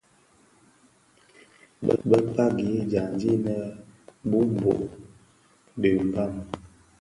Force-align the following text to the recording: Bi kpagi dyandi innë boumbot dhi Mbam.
Bi 2.07 2.17
kpagi 2.31 2.69
dyandi 2.91 3.27
innë 3.35 3.55
boumbot 4.29 4.81
dhi 5.81 5.91
Mbam. 6.07 6.33